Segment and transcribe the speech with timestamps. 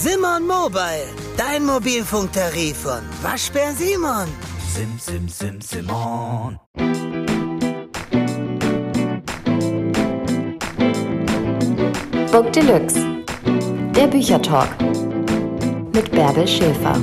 [0.00, 4.28] Simon Mobile, dein Mobilfunktarif von Waschbär Simon.
[4.72, 6.56] Sim, sim, sim, Simon.
[12.30, 13.00] Book Deluxe.
[13.96, 14.70] Der Büchertalk.
[15.92, 16.94] Mit Bärbel Schäfer.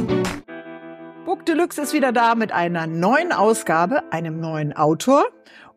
[1.25, 5.25] Book Deluxe ist wieder da mit einer neuen Ausgabe, einem neuen Autor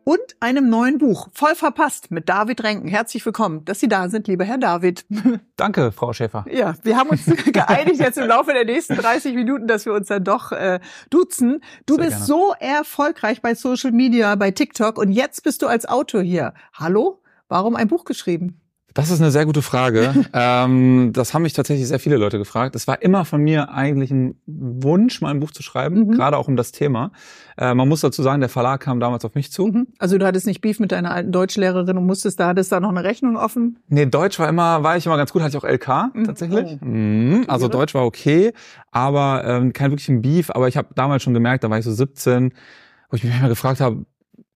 [0.09, 1.27] und einem neuen Buch.
[1.33, 2.87] Voll verpasst mit David Renken.
[2.87, 5.05] Herzlich willkommen, dass Sie da sind, lieber Herr David.
[5.55, 6.45] Danke, Frau Schäfer.
[6.51, 10.07] Ja, wir haben uns geeinigt jetzt im Laufe der nächsten 30 Minuten, dass wir uns
[10.07, 10.79] dann doch äh,
[11.11, 11.61] duzen.
[11.85, 12.25] Du Sehr bist gerne.
[12.25, 16.55] so erfolgreich bei Social Media, bei TikTok und jetzt bist du als Autor hier.
[16.73, 17.21] Hallo?
[17.47, 18.58] Warum ein Buch geschrieben?
[18.95, 20.13] Das ist eine sehr gute Frage.
[20.33, 22.75] ähm, das haben mich tatsächlich sehr viele Leute gefragt.
[22.75, 26.11] Es war immer von mir eigentlich ein Wunsch, mal ein Buch zu schreiben, Mhm.
[26.11, 27.11] gerade auch um das Thema.
[27.57, 29.67] Äh, man muss dazu sagen, der Verlag kam damals auf mich zu.
[29.67, 29.87] Mhm.
[29.99, 32.89] Also du hattest nicht Beef mit deiner alten Deutschlehrerin und musstest da, hattest da noch
[32.89, 33.79] eine Rechnung offen?
[33.87, 36.23] Nee, Deutsch war immer, war ich immer ganz gut, hatte ich auch LK Mhm.
[36.25, 36.77] tatsächlich.
[36.81, 36.85] Oh.
[36.85, 37.45] Mhm.
[37.47, 37.67] Also.
[37.67, 38.51] Deutsch war okay,
[38.91, 40.49] aber ähm, kein wirklichen Beef.
[40.49, 42.53] Aber ich habe damals schon gemerkt, da war ich so 17,
[43.11, 44.05] wo ich mich manchmal gefragt habe,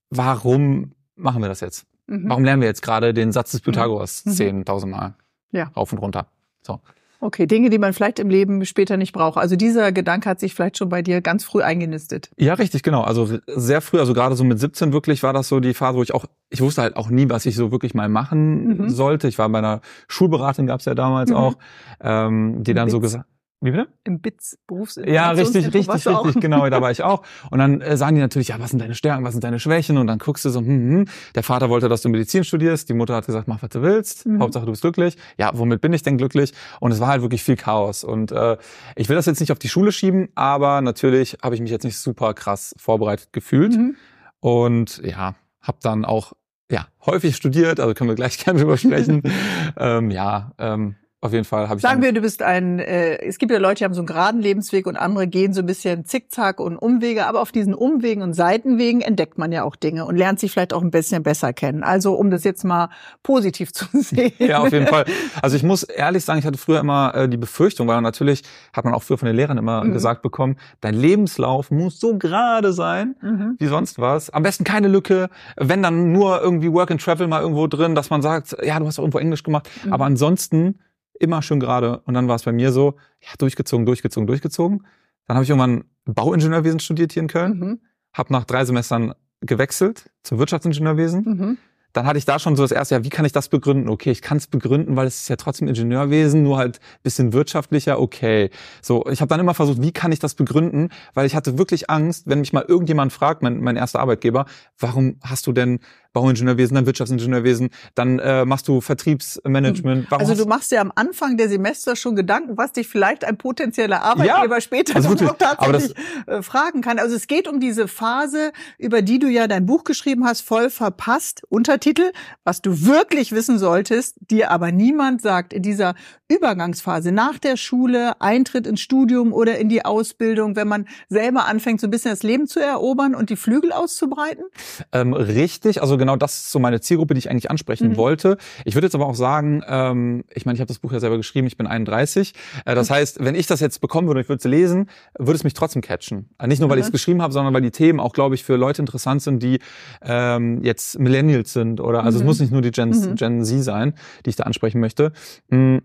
[0.10, 1.86] warum machen wir das jetzt?
[2.08, 2.30] Mhm.
[2.30, 4.32] Warum lernen wir jetzt gerade den Satz des Pythagoras Mhm.
[4.66, 5.16] 10.000 Mal
[5.52, 5.72] Ja.
[5.76, 6.28] rauf und runter?
[6.62, 6.80] So.
[7.20, 9.38] Okay, Dinge, die man vielleicht im Leben später nicht braucht.
[9.38, 12.30] Also dieser Gedanke hat sich vielleicht schon bei dir ganz früh eingenistet.
[12.38, 13.02] Ja, richtig, genau.
[13.04, 16.04] Also sehr früh, also gerade so mit 17 wirklich war das so die Phase, wo
[16.04, 18.90] ich auch, ich wusste halt auch nie, was ich so wirklich mal machen Mhm.
[18.90, 19.30] sollte.
[19.30, 21.36] Ich war bei einer Schulberatung, gab's ja damals Mhm.
[21.38, 21.54] auch,
[22.02, 23.04] ähm, die dann so Witz.
[23.14, 23.26] gesagt.
[23.64, 23.88] Wie bitte?
[24.04, 27.24] Im BITS Berufs Ja, richtig, richtig, richtig, genau, da war ich auch.
[27.50, 29.98] Und dann äh, sagen die natürlich, ja, was sind deine Stärken, was sind deine Schwächen?
[29.98, 31.06] Und dann guckst du so, hm, hm.
[31.36, 34.24] der Vater wollte, dass du Medizin studierst, die Mutter hat gesagt, mach, was du willst,
[34.26, 34.42] Mhm.
[34.42, 35.18] Hauptsache du bist glücklich.
[35.38, 36.54] Ja, womit bin ich denn glücklich?
[36.80, 38.04] Und es war halt wirklich viel Chaos.
[38.04, 38.58] Und äh,
[38.96, 41.84] ich will das jetzt nicht auf die Schule schieben, aber natürlich habe ich mich jetzt
[41.84, 43.76] nicht super krass vorbereitet gefühlt.
[43.76, 43.96] Mhm.
[44.40, 46.34] Und ja, habe dann auch
[46.72, 49.22] ja häufig studiert, also können wir gleich gerne drüber sprechen.
[49.78, 53.38] ähm, ja, ähm, auf jeden Fall habe ich Sagen wir, du bist ein, äh, es
[53.38, 56.06] gibt ja Leute, die haben so einen geraden Lebensweg und andere gehen so ein bisschen
[56.06, 60.18] zickzack und Umwege, aber auf diesen Umwegen und Seitenwegen entdeckt man ja auch Dinge und
[60.18, 61.84] lernt sich vielleicht auch ein bisschen besser kennen.
[61.84, 62.90] Also um das jetzt mal
[63.24, 64.34] positiv zu sehen.
[64.38, 65.06] Ja, auf jeden Fall.
[65.42, 68.44] Also ich muss ehrlich sagen, ich hatte früher immer äh, die Befürchtung, weil natürlich
[68.74, 69.94] hat man auch früher von den Lehrern immer Mhm.
[69.94, 73.56] gesagt bekommen, dein Lebenslauf muss so gerade sein Mhm.
[73.60, 74.30] wie sonst was.
[74.30, 78.10] Am besten keine Lücke, wenn dann nur irgendwie Work and Travel mal irgendwo drin, dass
[78.10, 79.94] man sagt, ja, du hast auch irgendwo Englisch gemacht, Mhm.
[79.94, 80.80] aber ansonsten
[81.24, 82.00] immer schön gerade.
[82.06, 84.86] Und dann war es bei mir so, ja, durchgezogen, durchgezogen, durchgezogen.
[85.28, 87.80] Dann habe ich irgendwann Bauingenieurwesen studiert hier in Köln, Mhm.
[88.14, 91.24] habe nach drei Semestern gewechselt zum Wirtschaftsingenieurwesen.
[91.24, 91.58] Mhm.
[91.94, 93.88] Dann hatte ich da schon so das erste, ja, wie kann ich das begründen?
[93.88, 98.00] Okay, ich kann es begründen, weil es ist ja trotzdem Ingenieurwesen, nur halt bisschen wirtschaftlicher,
[98.00, 98.50] okay.
[98.82, 100.90] So, ich habe dann immer versucht, wie kann ich das begründen?
[101.14, 104.46] Weil ich hatte wirklich Angst, wenn mich mal irgendjemand fragt, mein, mein erster Arbeitgeber,
[104.80, 105.82] warum hast du denn
[106.14, 110.10] Bauingenieurwesen, dann Wirtschaftsingenieurwesen, dann äh, machst du Vertriebsmanagement.
[110.12, 113.38] Warum Also du machst dir am Anfang der Semester schon Gedanken, was dich vielleicht ein
[113.38, 117.00] potenzieller Arbeitgeber Ja, später also noch wirklich, aber das- tatsächlich äh, fragen kann.
[117.00, 120.70] Also es geht um diese Phase, über die du ja dein Buch geschrieben hast, voll
[120.70, 122.12] verpasst, Untertitel,
[122.44, 125.96] was du wirklich wissen solltest, dir aber niemand sagt in dieser
[126.28, 131.80] Übergangsphase nach der Schule, Eintritt ins Studium oder in die Ausbildung, wenn man selber anfängt,
[131.82, 134.44] so ein bisschen das Leben zu erobern und die Flügel auszubreiten?
[134.92, 137.98] Ähm, richtig, also genau das ist so meine Zielgruppe, die ich eigentlich ansprechen Mhm.
[137.98, 138.38] wollte.
[138.66, 141.18] Ich würde jetzt aber auch sagen, ähm, ich meine, ich habe das Buch ja selber
[141.18, 142.34] geschrieben, ich bin 31.
[142.66, 145.36] Äh, das heißt, wenn ich das jetzt bekommen würde und ich würde es lesen, würde
[145.36, 146.30] es mich trotzdem catchen.
[146.40, 146.94] Äh, nicht nur, weil ich es Mhm.
[146.94, 149.60] geschrieben habe, sondern weil die Themen auch, glaube ich, für Leute interessant sind, die
[150.02, 152.28] ähm, jetzt Millennials sind oder also es Mhm.
[152.28, 153.16] muss nicht nur die Gen, Mhm.
[153.16, 153.94] Gen Z sein,
[154.26, 155.12] die ich da ansprechen möchte.
[155.50, 155.78] Mm,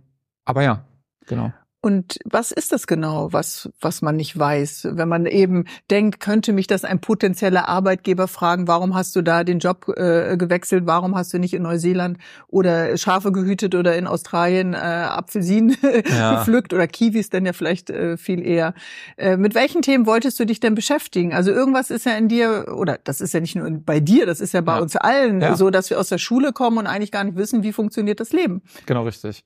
[0.44, 0.84] aber ja,
[1.26, 1.52] genau.
[1.80, 4.88] Und was ist das genau, was, was man nicht weiß?
[4.92, 9.44] Wenn man eben denkt, könnte mich das ein potenzieller Arbeitgeber fragen, warum hast du da
[9.44, 12.18] den Job äh, gewechselt, warum hast du nicht in Neuseeland
[12.48, 15.76] oder Schafe gehütet oder in Australien äh, Apfelsinen
[16.10, 16.34] Ja.
[16.34, 18.74] gepflückt oder Kiwis denn ja vielleicht äh, viel eher.
[19.16, 21.32] Äh, mit welchen Themen wolltest du dich denn beschäftigen?
[21.32, 24.40] Also irgendwas ist ja in dir, oder das ist ja nicht nur bei dir, das
[24.40, 24.80] ist ja bei Ja.
[24.82, 25.54] uns allen Ja.
[25.54, 28.32] so, dass wir aus der Schule kommen und eigentlich gar nicht wissen, wie funktioniert das
[28.32, 28.62] Leben.
[28.86, 29.44] Genau, richtig.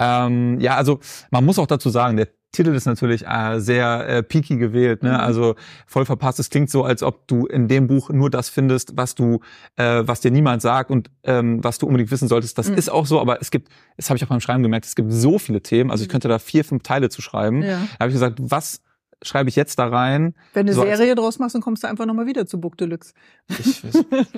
[0.00, 0.98] Ähm, ja, also
[1.30, 5.10] man muss auch dazu sagen, der Titel ist natürlich äh, sehr äh, peaky gewählt, ne?
[5.10, 5.16] Mhm.
[5.16, 5.54] Also
[5.86, 6.40] voll verpasst.
[6.40, 9.38] Es klingt so, als ob du in dem Buch nur das findest, was du,
[9.76, 12.58] äh, was dir niemand sagt und ähm, was du unbedingt wissen solltest.
[12.58, 12.74] Das Mhm.
[12.74, 15.12] ist auch so, aber es gibt, das habe ich auch beim Schreiben gemerkt, es gibt
[15.12, 15.92] so viele Themen.
[15.92, 16.12] Also ich Mhm.
[16.12, 17.62] könnte da vier, fünf Teile zu schreiben.
[17.62, 17.78] Ja.
[17.78, 18.82] Da habe ich gesagt, was
[19.22, 20.34] schreibe ich jetzt da rein?
[20.54, 22.60] Wenn du So eine als- Serie draus machst, dann kommst du einfach nochmal wieder zu
[22.60, 23.12] Book Deluxe.
[23.48, 23.82] Ich,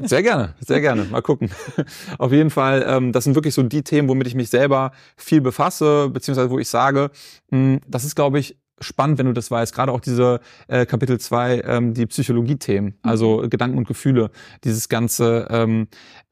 [0.03, 1.05] sehr gerne, sehr gerne.
[1.05, 1.51] Mal gucken.
[2.19, 5.41] Auf jeden Fall, ähm, das sind wirklich so die Themen, womit ich mich selber viel
[5.41, 7.11] befasse, beziehungsweise wo ich sage,
[7.51, 9.73] mh, das ist, glaube ich, spannend, wenn du das weißt.
[9.75, 14.31] Gerade auch diese äh, Kapitel 2, ähm, die Psychologie-Themen, also Gedanken und Gefühle,
[14.65, 15.87] dieses ganze, ähm,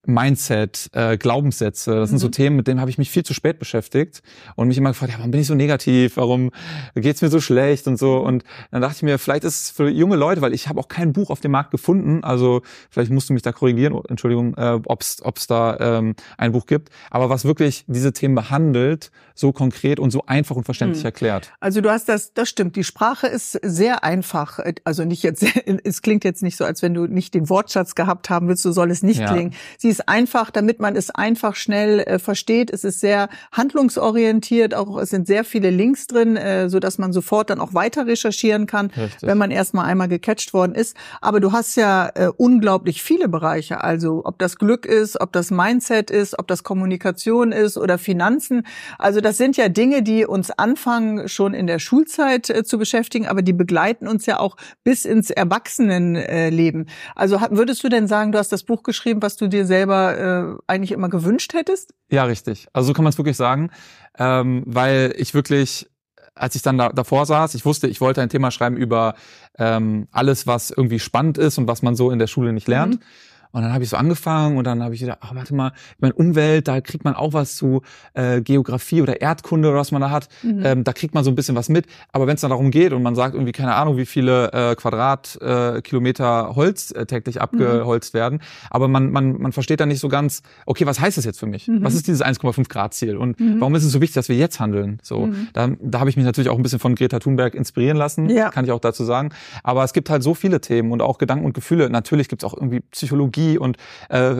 [0.06, 2.32] Mindset, äh, Glaubenssätze, das sind so Mhm.
[2.32, 4.22] Themen, mit denen habe ich mich viel zu spät beschäftigt
[4.56, 6.50] und mich immer gefragt, ja, warum bin ich so negativ, warum
[6.94, 9.88] geht's mir so schlecht und so und dann dachte ich mir, vielleicht ist es für
[9.88, 13.28] junge Leute, weil ich habe auch kein Buch auf dem Markt gefunden, also vielleicht musst
[13.28, 17.44] du mich da korrigieren, Entschuldigung, äh, ob es da ähm, ein Buch gibt, aber was
[17.44, 21.06] wirklich diese Themen behandelt, so konkret und so einfach und verständlich Mhm.
[21.06, 21.52] erklärt.
[21.60, 22.76] Also du hast das, das stimmt.
[22.76, 24.58] Die Sprache ist sehr einfach.
[24.84, 25.42] Also nicht jetzt,
[25.84, 28.72] es klingt jetzt nicht so, als wenn du nicht den Wortschatz gehabt haben willst, so
[28.72, 29.32] soll es nicht Ja.
[29.32, 29.54] klingen.
[29.78, 32.70] Sie ist einfach, damit man es einfach schnell äh, versteht.
[32.70, 34.74] Es ist sehr handlungsorientiert.
[34.74, 38.06] Auch es sind sehr viele Links drin, äh, so dass man sofort dann auch weiter
[38.06, 39.22] recherchieren kann, Richtig.
[39.22, 40.96] wenn man erstmal einmal gecatcht worden ist.
[41.20, 43.82] Aber du hast ja äh, unglaublich viele Bereiche.
[43.82, 48.66] Also ob das Glück ist, ob das Mindset ist, ob das Kommunikation ist oder Finanzen.
[48.98, 53.26] Also das sind ja Dinge, die uns anfangen schon in der Schulzeit äh, zu beschäftigen,
[53.26, 56.88] aber die begleiten uns ja auch bis ins Erwachsenenleben.
[57.14, 60.58] Also ha- würdest du denn sagen, du hast das Buch geschrieben, was du dir selber
[60.58, 61.94] äh, eigentlich immer gewünscht hättest?
[62.10, 62.68] Ja, richtig.
[62.72, 63.70] Also so kann man es wirklich sagen,
[64.18, 65.88] ähm, weil ich wirklich,
[66.34, 69.14] als ich dann da, davor saß, ich wusste, ich wollte ein Thema schreiben über
[69.58, 72.96] ähm, alles, was irgendwie spannend ist und was man so in der Schule nicht lernt.
[72.96, 73.04] Mhm.
[73.52, 76.00] Und dann habe ich so angefangen und dann habe ich gedacht, ach, warte mal, ich
[76.00, 77.82] meine, Umwelt, da kriegt man auch was zu
[78.14, 80.28] äh, Geografie oder Erdkunde oder was man da hat.
[80.42, 80.62] Mhm.
[80.64, 81.86] Ähm, da kriegt man so ein bisschen was mit.
[82.12, 84.74] Aber wenn es dann darum geht und man sagt irgendwie, keine Ahnung, wie viele äh,
[84.76, 90.08] Quadratkilometer äh, Holz äh, täglich abgeholzt werden, aber man, man, man versteht dann nicht so
[90.08, 91.68] ganz, okay, was heißt das jetzt für mich?
[91.68, 91.82] Mhm.
[91.82, 93.16] Was ist dieses 1,5 Grad Ziel?
[93.16, 93.60] Und Mhm.
[93.60, 94.98] warum ist es so wichtig, dass wir jetzt handeln?
[95.02, 95.48] So, Mhm.
[95.52, 98.50] da, da habe ich mich natürlich auch ein bisschen von Greta Thunberg inspirieren lassen, Ja.
[98.50, 99.30] kann ich auch dazu sagen.
[99.62, 101.88] Aber es gibt halt so viele Themen und auch Gedanken und Gefühle.
[101.90, 103.76] Natürlich gibt es auch irgendwie Psychologie und
[104.08, 104.34] äh,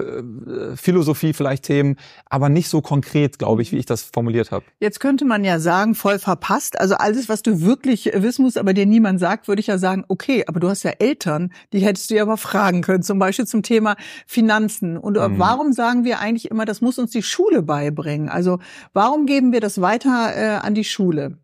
[0.76, 4.64] Philosophie vielleicht Themen, aber nicht so konkret, glaube ich, wie ich das formuliert habe.
[4.80, 6.78] Jetzt könnte man ja sagen, voll verpasst.
[6.80, 10.04] Also alles, was du wirklich wissen musst, aber dir niemand sagt, würde ich ja sagen,
[10.08, 13.46] okay, aber du hast ja Eltern, die hättest du ja aber fragen können, zum Beispiel
[13.46, 14.96] zum Thema Finanzen.
[14.96, 15.38] Und äh, Mhm.
[15.38, 18.28] warum sagen wir eigentlich immer, das muss uns die Schule beibringen?
[18.28, 18.58] Also
[18.92, 21.38] warum geben wir das weiter äh, an die Schule?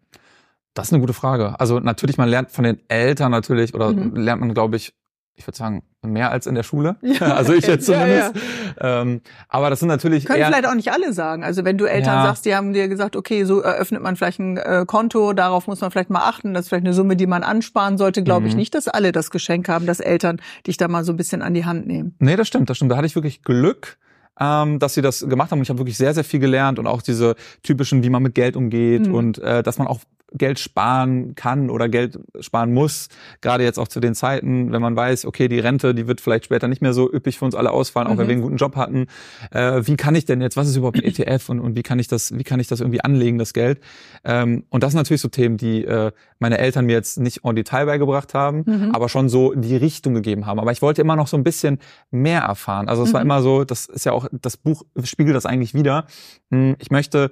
[0.75, 1.59] Das ist eine gute Frage.
[1.59, 4.15] Also natürlich, man lernt von den Eltern natürlich, oder Mhm.
[4.17, 4.93] lernt man, glaube ich,
[5.35, 6.97] ich würde sagen, mehr als in der Schule.
[7.03, 8.33] Ja, also ich jetzt ja, zumindest.
[8.79, 11.45] Ähm, aber das sind natürlich Können eher, vielleicht auch nicht alle sagen.
[11.45, 12.23] Also wenn du Eltern Ja.
[12.25, 15.81] sagst, die haben dir gesagt, okay, so eröffnet man vielleicht ein äh, Konto, darauf muss
[15.81, 18.53] man vielleicht mal achten, das ist vielleicht eine Summe, die man ansparen sollte, glaube ich
[18.55, 18.59] Mhm.
[18.61, 21.55] nicht, dass alle das Geschenk haben, dass Eltern dich da mal so ein bisschen an
[21.55, 22.15] die Hand nehmen.
[22.19, 22.93] Nee, das stimmt, das stimmt.
[22.93, 23.97] Da hatte ich wirklich Glück,
[24.39, 25.59] ähm, dass sie das gemacht haben.
[25.61, 28.35] Und ich habe wirklich sehr, sehr viel gelernt und auch diese typischen, wie man mit
[28.35, 29.15] Geld umgeht Mhm.
[29.15, 30.01] und äh, dass man auch
[30.39, 33.09] Geld sparen kann oder Geld sparen muss.
[33.41, 36.45] Gerade jetzt auch zu den Zeiten, wenn man weiß, okay, die Rente, die wird vielleicht
[36.47, 38.29] später nicht mehr so üppig für uns alle ausfallen, auch wenn Mhm.
[38.29, 39.07] wir einen guten Job hatten.
[39.51, 41.99] Äh, wie kann ich denn jetzt, was ist überhaupt ein ETF und, und wie kann
[41.99, 43.81] ich das, wie kann ich das irgendwie anlegen, das Geld?
[44.25, 47.57] Ähm, und das sind natürlich so Themen, die äh, meine Eltern mir jetzt nicht en
[47.57, 48.91] Detail beigebracht haben, Mhm.
[48.93, 50.59] aber schon so die Richtung gegeben haben.
[50.61, 51.79] Aber ich wollte immer noch so ein bisschen
[52.11, 52.89] mehr erfahren.
[52.89, 53.27] Also es war Mhm.
[53.27, 56.07] immer so, das ist ja auch, das Buch spiegelt das eigentlich wieder.
[56.51, 57.31] Hm, Ich möchte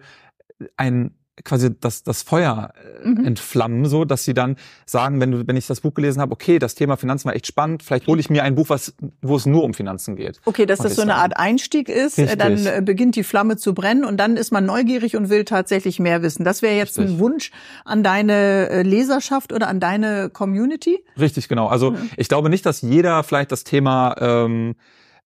[0.76, 2.72] ein quasi das, das Feuer
[3.02, 3.24] äh, Mhm.
[3.26, 6.58] entflammen, so dass sie dann sagen, wenn du, wenn ich das Buch gelesen habe, okay,
[6.58, 9.44] das Thema Finanzen war echt spannend, vielleicht hole ich mir ein Buch, was, wo es
[9.44, 10.40] nur um Finanzen geht.
[10.44, 12.38] Okay, dass Und das so eine Art Einstieg ist, äh, Richtig.
[12.38, 15.98] dann äh, beginnt die Flamme zu brennen und dann ist man neugierig und will tatsächlich
[15.98, 16.44] mehr wissen.
[16.44, 17.16] Das wäre jetzt Richtig.
[17.16, 17.50] ein Wunsch
[17.84, 21.04] an deine Leserschaft oder an deine Community?
[21.18, 21.66] Richtig, genau.
[21.66, 22.10] Also Mhm.
[22.16, 24.76] ich glaube nicht, dass jeder vielleicht das Thema ähm,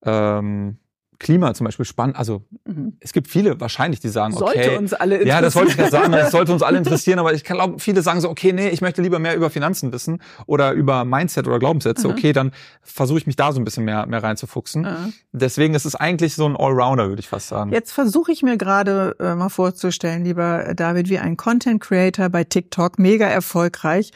[0.05, 0.79] ähm,
[1.20, 2.93] Klima zum Beispiel spannend, also Mhm.
[3.00, 5.91] es gibt viele wahrscheinlich, die sagen, Sollte okay, uns alle Ja, das wollte ich gerade
[5.91, 6.05] sagen.
[6.06, 6.25] interessieren.
[6.25, 9.02] Das sollte uns alle interessieren, aber ich glaube, viele sagen so, okay, nee, ich möchte
[9.02, 12.07] lieber mehr über Finanzen wissen oder über Mindset oder Glaubenssätze.
[12.07, 12.14] Mhm.
[12.14, 12.52] Okay, dann
[12.83, 14.85] versuche ich mich da so ein bisschen mehr, mehr reinzufuchsen.
[14.85, 15.09] Ja.
[15.33, 17.73] Deswegen ist es eigentlich so ein Allrounder, würde ich fast sagen.
[17.73, 22.45] Jetzt versuche ich mir gerade äh, mal vorzustellen, lieber David, wie ein Content Creator bei
[22.45, 24.12] TikTok, mega erfolgreich,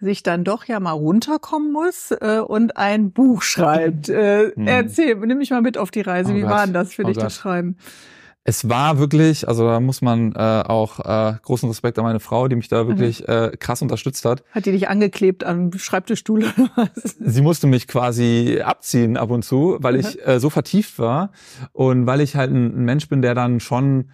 [0.00, 4.08] sich dann doch ja mal runterkommen muss äh, und ein Buch schreibt.
[4.08, 4.66] Äh, Hm.
[4.66, 6.32] Erzähl, nimm mich mal mit auf die Reise.
[6.32, 6.50] Oh wie Gott.
[6.50, 7.26] war denn das für Oh dich, Gott.
[7.26, 7.76] das Schreiben?
[8.46, 12.46] Es war wirklich, also da muss man äh, auch äh, großen Respekt an meine Frau,
[12.46, 14.44] die mich da wirklich äh, krass unterstützt hat.
[14.50, 17.16] Hat die dich angeklebt am Schreibtischstuhl oder was?
[17.18, 21.30] Sie musste mich quasi abziehen ab und zu, weil ich äh, so vertieft war
[21.72, 24.10] und weil ich halt ein, Mensch bin, der dann schon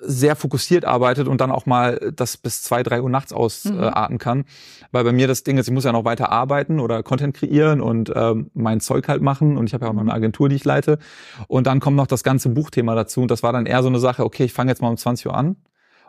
[0.00, 3.84] sehr fokussiert arbeitet und dann auch mal das bis zwei, drei Uhr nachts ausarten Mhm.
[3.84, 4.44] äh, atmen kann.
[4.92, 7.80] Weil bei mir das Ding ist, ich muss ja noch weiter arbeiten oder Content kreieren
[7.80, 9.56] und ähm, mein Zeug halt machen.
[9.58, 10.08] Und ich habe ja auch noch Mhm.
[10.10, 10.98] eine Agentur, die ich leite.
[11.48, 13.20] Und dann kommt noch das ganze Buchthema dazu.
[13.20, 15.26] Und das war dann eher so eine Sache, okay, ich fange jetzt mal um 20
[15.26, 15.56] Uhr an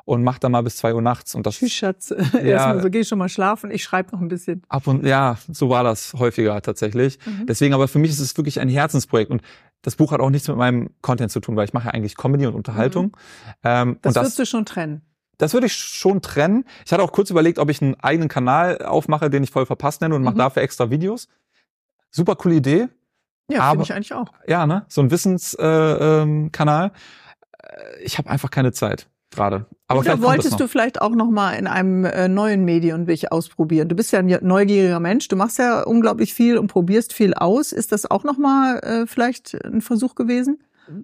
[0.05, 1.35] und mach dann mal bis zwei Uhr nachts.
[1.35, 2.11] Und das Tschüss, Schatz.
[2.41, 4.61] Erstmal so, geh schon mal schlafen, ich schreibe noch ein bisschen.
[4.69, 7.19] Ab und ja, so war das häufiger tatsächlich.
[7.25, 7.45] Mhm.
[7.47, 9.41] Deswegen, aber für mich ist es wirklich ein Herzensprojekt und
[9.87, 12.17] das Buch hat auch nichts mit meinem Content zu tun, weil ich mache ja eigentlich
[12.17, 13.15] Comedy und Unterhaltung.
[13.63, 13.97] Ähm, Mhm.
[14.01, 15.01] Das, und das, würdest du schon trennen.
[15.37, 16.65] das würde ich schon trennen.
[16.85, 20.01] Ich hatte auch kurz überlegt, ob ich einen eigenen Kanal aufmache, den ich voll verpasst
[20.01, 20.39] nenne und mache Mhm.
[20.39, 21.29] dafür extra Videos.
[22.11, 22.89] Super coole Idee.
[23.49, 24.27] Ja, finde ich eigentlich auch.
[24.45, 26.85] ja, ne, so ein Wissenskanal.
[26.85, 26.91] Äh, ähm.
[27.63, 29.65] Äh, ich habe einfach keine Zeit gerade.
[29.87, 33.87] Aber das wolltest du vielleicht auch noch mal in einem äh, neuen Medienweg ausprobieren?
[33.87, 37.71] Du bist ja ein neugieriger Mensch, du machst ja unglaublich viel und probierst viel aus.
[37.71, 40.59] Ist das auch noch mal äh, vielleicht ein Versuch gewesen?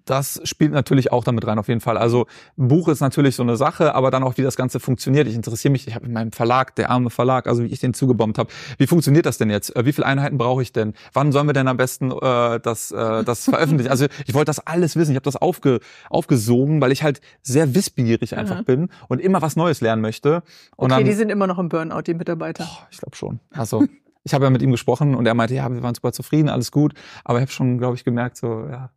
[0.05, 1.97] Das spielt natürlich auch damit rein, auf jeden Fall.
[1.97, 2.25] Also
[2.55, 5.27] Buch ist natürlich so eine Sache, aber dann auch, wie das Ganze funktioniert.
[5.27, 7.93] Ich interessiere mich, ich habe in meinem Verlag, der arme Verlag, also wie ich den
[7.93, 8.49] zugebombt habe.
[8.77, 9.75] Wie funktioniert das denn jetzt?
[9.75, 10.93] Äh, Wie viele Einheiten brauche ich denn?
[11.13, 13.91] Wann sollen wir denn am besten äh, das, äh, das veröffentlichen?
[13.91, 15.11] Also ich wollte das alles wissen.
[15.11, 18.65] Ich habe das aufge, aufgesogen, weil ich halt sehr wissbegierig einfach Mhm.
[18.65, 20.43] bin und immer was Neues lernen möchte.
[20.75, 22.63] Und Okay, dann, die sind immer noch im Burnout, die Mitarbeiter.
[22.65, 23.39] Boah, ich glaube schon.
[23.51, 23.85] Also
[24.23, 26.71] ich habe ja mit ihm gesprochen und er meinte, ja, wir waren super zufrieden, alles
[26.71, 26.93] gut.
[27.25, 28.91] Aber ich habe schon, glaube ich, gemerkt, so ja.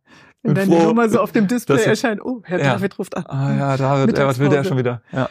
[0.55, 2.73] Wenn die froh, Nummer so auf dem Display erscheint, oh, Herr Ja.
[2.75, 3.25] David ruft an.
[3.27, 5.01] Ah ja, David, was will der schon wieder?
[5.11, 5.29] Ja.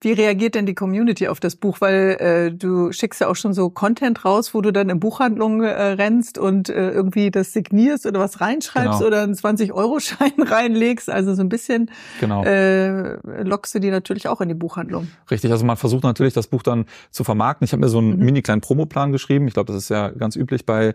[0.00, 1.80] Wie reagiert denn die Community auf das Buch?
[1.80, 5.62] Weil äh, du schickst ja auch schon so Content raus, wo du dann in Buchhandlungen
[5.62, 9.06] äh, rennst und äh, irgendwie das signierst oder was reinschreibst Genau.
[9.06, 11.08] oder einen 20-Euro-Schein reinlegst.
[11.08, 12.44] Also so ein bisschen Genau.
[12.44, 15.08] äh, lockst du die natürlich auch in die Buchhandlung.
[15.30, 17.64] Richtig, also man versucht natürlich, das Buch dann zu vermarkten.
[17.64, 18.24] Ich habe mir so einen Mhm.
[18.26, 19.48] mini kleinen Promoplan geschrieben.
[19.48, 20.94] Ich glaube, das ist ja ganz üblich bei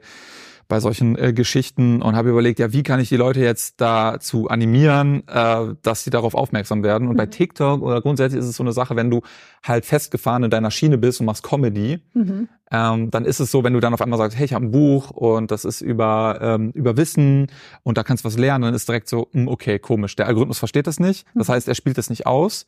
[0.70, 4.48] bei solchen äh, Geschichten und habe überlegt, ja, wie kann ich die Leute jetzt dazu
[4.48, 7.08] animieren, äh, dass sie darauf aufmerksam werden.
[7.10, 7.32] Und bei Mhm.
[7.32, 9.22] TikTok oder grundsätzlich ist es so eine Sache, wenn du
[9.64, 12.48] halt festgefahren in deiner Schiene bist und machst Comedy, Mhm.
[12.72, 14.72] ähm, dann ist es so, wenn du dann auf einmal sagst, hey, ich habe ein
[14.72, 17.48] Buch und das ist über ähm, über Wissen
[17.82, 20.16] und da kannst du was lernen, dann ist direkt so, hm, okay, komisch.
[20.16, 21.26] Der Algorithmus versteht das nicht.
[21.34, 21.54] Das Mhm.
[21.54, 22.68] heißt, er spielt das nicht aus.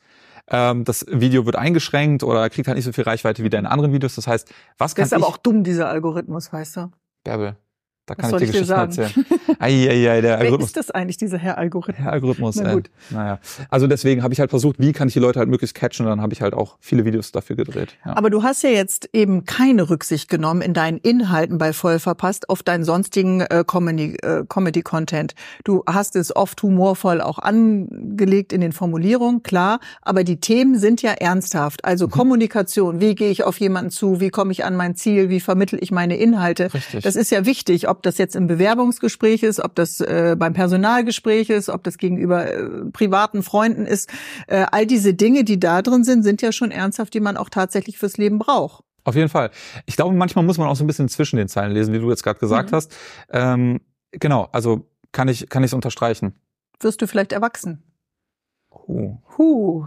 [0.50, 3.92] Ähm, das Video wird eingeschränkt oder kriegt halt nicht so viel Reichweite wie deine anderen
[3.92, 4.16] Videos.
[4.16, 6.90] Das heißt, was kann Das ist aber ich, auch dumm, dieser Algorithmus, weißt du?
[7.22, 7.54] Bärbel,
[8.06, 9.24] da Was kann soll ich dir ich dir Geschichten sagen?
[9.26, 9.56] erzählen.
[9.60, 10.66] Ei, ei, ei, der Wer Algorithmus.
[10.70, 12.02] ist das eigentlich, dieser Herr Algorithmus?
[12.04, 12.90] Der Algorithmus, Na äh, gut.
[13.10, 13.38] naja.
[13.70, 16.10] Also deswegen habe ich halt versucht, wie kann ich die Leute halt möglichst catchen und
[16.10, 17.96] dann habe ich halt auch viele Videos dafür gedreht.
[18.04, 18.16] Ja.
[18.16, 22.48] Aber du hast ja jetzt eben keine Rücksicht genommen in deinen Inhalten bei Voll verpasst
[22.50, 25.34] auf deinen sonstigen äh, Comedy, äh, Comedy-Content.
[25.64, 31.02] Du hast es oft humorvoll auch angelegt in den Formulierungen, klar, aber die Themen sind
[31.02, 31.84] ja ernsthaft.
[31.84, 32.10] Also Mhm.
[32.10, 35.78] Kommunikation, wie gehe ich auf jemanden zu, wie komme ich an mein Ziel, wie vermittel
[35.80, 36.72] ich meine Inhalte.
[36.74, 37.04] Richtig.
[37.04, 41.50] Das ist ja wichtig, ob das jetzt im Bewerbungsgespräch ist, ob das äh, beim Personalgespräch
[41.50, 44.10] ist, ob das gegenüber äh, privaten Freunden ist.
[44.46, 47.50] Äh, all diese Dinge, die da drin sind, sind ja schon ernsthaft, die man auch
[47.50, 48.82] tatsächlich fürs Leben braucht.
[49.04, 49.50] Auf jeden Fall.
[49.86, 52.08] Ich glaube, manchmal muss man auch so ein bisschen zwischen den Zeilen lesen, wie du
[52.08, 52.76] jetzt gerade gesagt Mhm.
[52.76, 52.96] hast.
[53.30, 53.80] Ähm,
[54.12, 56.34] genau, also kann ich kann ich unterstreichen.
[56.80, 57.82] Wirst du vielleicht erwachsen?
[58.70, 59.18] Oh.
[59.36, 59.84] Huh.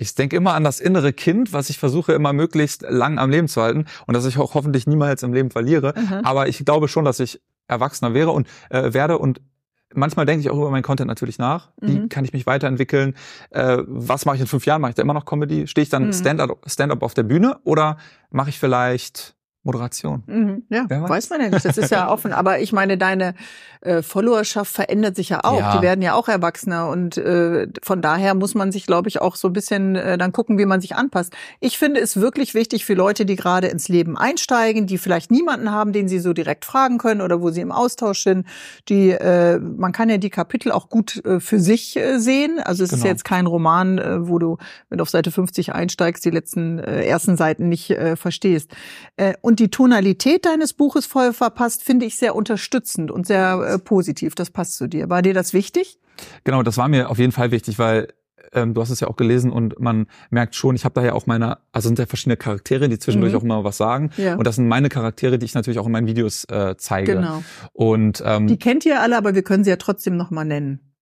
[0.00, 3.48] Ich denke immer an das innere Kind, was ich versuche immer möglichst lang am Leben
[3.48, 5.92] zu halten und dass ich auch hoffentlich niemals im Leben verliere.
[5.94, 6.24] Mhm.
[6.24, 9.42] Aber ich glaube schon, dass ich erwachsener wäre und äh, werde und
[9.92, 11.68] manchmal denke ich auch über meinen Content natürlich nach.
[11.82, 12.08] Wie Mhm.
[12.08, 13.14] kann ich mich weiterentwickeln?
[13.50, 14.80] Äh, was mache ich in fünf Jahren?
[14.80, 15.66] Mache ich da immer noch Comedy?
[15.66, 16.12] Stehe ich dann Mhm.
[16.14, 17.98] Stand-up Stand auf der Bühne oder
[18.30, 20.22] mache ich vielleicht Moderation?
[20.26, 20.64] Mhm.
[20.70, 21.08] Ja, weiß?
[21.10, 21.64] weiß man ja nicht.
[21.64, 22.32] Das ist ja offen.
[22.32, 23.34] Aber ich meine, deine
[23.82, 25.58] äh, Followerschaft verändert sich ja auch.
[25.58, 25.76] Ja.
[25.76, 26.88] Die werden ja auch erwachsener.
[26.88, 30.32] Und äh, von daher muss man sich, glaube ich, auch so ein bisschen äh, dann
[30.32, 31.34] gucken, wie man sich anpasst.
[31.60, 35.70] Ich finde es wirklich wichtig für Leute, die gerade ins Leben einsteigen, die vielleicht niemanden
[35.70, 38.46] haben, den sie so direkt fragen können oder wo sie im Austausch sind.
[38.88, 42.60] Die, äh, man kann ja die Kapitel auch gut äh, für sich äh, sehen.
[42.64, 43.10] Also es ist Genau.
[43.12, 44.56] jetzt kein Roman, äh, wo du,
[44.88, 48.70] wenn du auf Seite 50 einsteigst, die letzten äh, ersten Seiten nicht äh, verstehst.
[49.16, 53.78] Äh, und die Tonalität deines Buches voll verpasst, finde ich sehr unterstützend und sehr äh,
[53.80, 54.36] positiv.
[54.36, 55.10] Das passt zu dir.
[55.10, 55.98] War dir das wichtig?
[56.44, 58.12] Genau, das war mir auf jeden Fall wichtig, weil
[58.52, 61.14] ähm, du hast es ja auch gelesen und man merkt schon, ich habe da ja
[61.14, 63.38] auch meine, also sind ja verschiedene Charaktere, die zwischendurch Mhm.
[63.38, 64.10] auch immer was sagen.
[64.16, 64.36] Ja.
[64.36, 67.16] Und das sind meine Charaktere, die ich natürlich auch in meinen Videos äh, zeige.
[67.16, 67.42] Genau.
[67.72, 70.94] Und ähm, Die kennt ihr alle, aber wir können sie ja trotzdem noch mal nennen.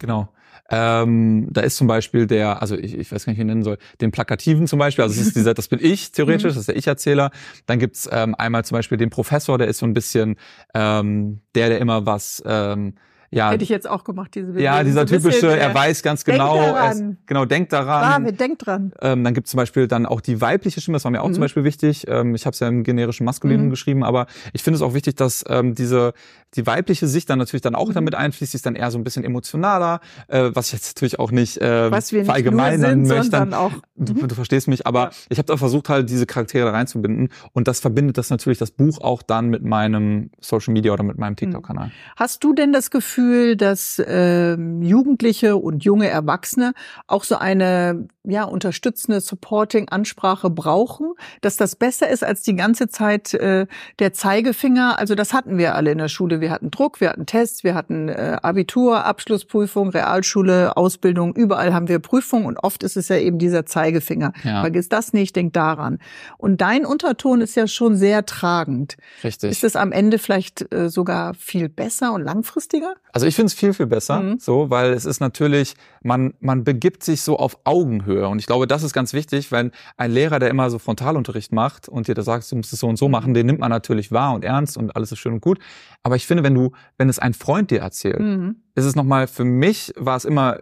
[0.00, 0.28] Genau.
[0.70, 3.46] Ähm, da ist zum Beispiel der, also ich, ich weiß gar nicht, wie ich ihn
[3.48, 6.48] nennen soll, den Plakativen zum Beispiel, also es ist dieser, das bin ich theoretisch, Mhm.
[6.48, 7.30] das ist der Ich-Erzähler.
[7.66, 10.36] Dann gibt's ähm, einmal zum Beispiel den Professor, der ist so ein bisschen
[10.74, 12.94] ähm, der, der immer was, ähm,
[13.30, 14.84] ja, Hätte ich jetzt auch gemacht, diese ja, Bewegung.
[14.86, 17.16] dieser So ein bisschen, typische, äh, er weiß ganz denk genau, er ist, daran.
[17.26, 18.22] genau, denkt daran.
[18.24, 18.92] David, denk dran.
[19.00, 21.28] Ähm, dann gibt es zum Beispiel dann auch die weibliche Stimme, das war mir auch
[21.28, 21.34] Mhm.
[21.34, 22.04] zum Beispiel wichtig.
[22.08, 23.70] Ähm, ich habe es ja im generischen Maskulinen Mhm.
[23.70, 26.12] geschrieben, aber ich finde es auch wichtig, dass ähm, diese
[26.54, 27.94] die weibliche Sicht dann natürlich dann auch Mhm.
[27.94, 31.18] damit einfließt, die ist dann eher so ein bisschen emotionaler, äh, was ich jetzt natürlich
[31.18, 33.22] auch nicht äh, Was wir nicht verallgemeinern sind, möchte.
[33.24, 33.72] sondern auch.
[33.96, 34.28] Du, Mhm.
[34.28, 35.10] du verstehst mich, aber Ja.
[35.28, 38.70] ich habe da versucht halt diese Charaktere da reinzubinden und das verbindet das natürlich das
[38.70, 41.36] Buch auch dann mit meinem Social Media oder mit meinem Mhm.
[41.36, 41.90] TikTok-Kanal.
[42.16, 43.15] Hast du denn das Gefühl,
[43.56, 46.72] dass ähm, Jugendliche und junge Erwachsene
[47.06, 52.88] auch so eine ja, unterstützende, supporting Ansprache brauchen, dass das besser ist als die ganze
[52.88, 53.66] Zeit äh,
[53.98, 54.98] der Zeigefinger.
[54.98, 56.40] Also das hatten wir alle in der Schule.
[56.40, 61.34] Wir hatten Druck, wir hatten Tests, wir hatten äh, Abitur, Abschlussprüfung, Realschule, Ausbildung.
[61.34, 64.32] Überall haben wir Prüfungen und oft ist es ja eben dieser Zeigefinger.
[64.44, 64.60] Ja.
[64.60, 65.98] Vergiss das nicht, denk daran.
[66.38, 68.96] Und dein Unterton ist ja schon sehr tragend.
[69.22, 69.50] Richtig.
[69.50, 72.94] Ist es am Ende vielleicht äh, sogar viel besser und langfristiger?
[73.12, 74.38] Also ich finde es viel, viel besser, Mhm.
[74.38, 78.15] so, weil es ist natürlich, man, man begibt sich so auf Augenhöhe.
[78.24, 81.88] Und ich glaube, das ist ganz wichtig, wenn ein Lehrer, der immer so Frontalunterricht macht
[81.88, 84.12] und dir da sagt, du musst es so und so machen, den nimmt man natürlich
[84.12, 85.58] wahr und ernst und alles ist schön und gut.
[86.02, 88.56] Aber ich finde, wenn du, wenn es ein Freund dir erzählt, Mhm.
[88.74, 90.58] ist es nochmal, für mich war es immer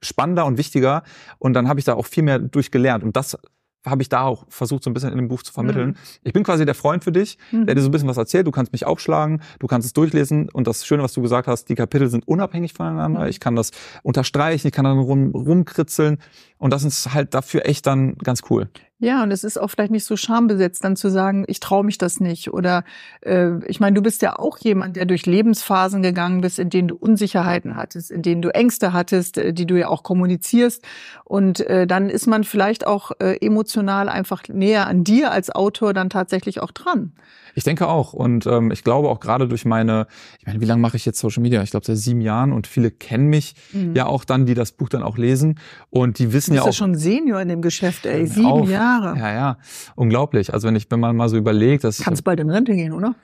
[0.00, 1.02] spannender und wichtiger
[1.38, 3.38] und dann habe ich da auch viel mehr durchgelernt und das
[3.86, 5.96] habe ich da auch versucht, so ein bisschen in dem Buch zu vermitteln.
[6.24, 7.66] Ich bin quasi der Freund für dich, Mhm.
[7.66, 8.46] der dir so ein bisschen was erzählt.
[8.46, 10.48] Du kannst mich aufschlagen, du kannst es durchlesen.
[10.50, 13.20] Und das Schöne, was du gesagt hast, die Kapitel sind unabhängig voneinander.
[13.20, 13.26] Mhm.
[13.28, 13.70] Ich kann das
[14.02, 16.18] unterstreichen, ich kann dann rum, rumkritzeln.
[16.58, 18.68] Und das ist halt dafür echt dann ganz cool.
[18.98, 21.98] Ja, und es ist auch vielleicht nicht so schambesetzt, dann zu sagen, ich traue mich
[21.98, 22.50] das nicht.
[22.54, 22.82] Oder
[23.20, 26.88] äh, ich meine, du bist ja auch jemand, der durch Lebensphasen gegangen bist, in denen
[26.88, 30.82] du Unsicherheiten hattest, in denen du Ängste hattest, äh, die du ja auch kommunizierst.
[31.24, 35.92] Und äh, dann ist man vielleicht auch äh, emotional einfach näher an dir als Autor
[35.92, 37.12] dann tatsächlich auch dran.
[37.54, 38.12] Ich denke auch.
[38.12, 40.06] Und ähm, ich glaube auch gerade durch meine,
[40.38, 41.62] ich meine, wie lange mache ich jetzt Social Media?
[41.62, 43.54] Ich glaube seit sieben Jahren und viele kennen mich
[43.94, 45.58] ja auch dann, die das Buch dann auch lesen.
[45.88, 46.86] Und die wissen Du ja bist auch.
[46.86, 48.20] ja schon Senior in dem Geschäft, ey.
[48.20, 48.68] Hör Sieben auf.
[48.86, 49.18] Jahre.
[49.18, 49.58] Ja, ja.
[49.94, 50.52] Unglaublich.
[50.54, 53.14] Also wenn ich, wenn man mal so überlegt, dass Kannst bald in Rente gehen, oder?